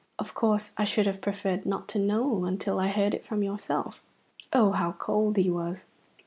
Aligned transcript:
Of 0.17 0.33
course 0.33 0.71
I 0.77 0.83
should 0.83 1.05
have 1.05 1.21
preferred 1.21 1.63
not 1.63 1.87
to 1.89 1.99
know 1.99 2.45
until 2.45 2.79
I 2.79 2.87
heard 2.87 3.13
it 3.13 3.23
from 3.23 3.43
yourself." 3.43 4.01
Oh, 4.51 4.71
how 4.71 4.93
cold 4.93 5.37
he 5.37 5.51
was! 5.51 5.85